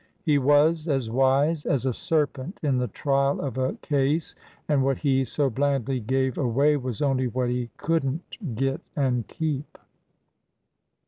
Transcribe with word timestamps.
He 0.23 0.39
was 0.39 0.87
as 0.87 1.11
wise 1.11 1.63
as 1.63 1.85
a 1.85 1.93
serpent 1.93 2.59
in 2.63 2.79
the 2.79 2.87
trial 2.87 3.39
of 3.39 3.59
a 3.59 3.73
case, 3.83 4.33
and 4.67 4.83
what 4.83 4.97
he 4.97 5.23
so 5.23 5.47
blandly 5.51 5.99
gave 5.99 6.39
away 6.39 6.75
was 6.75 7.03
only 7.03 7.27
what 7.27 7.49
he 7.51 7.69
could 7.77 8.03
n't 8.07 8.55
get 8.55 8.81
and 8.95 9.27
keep." 9.27 9.77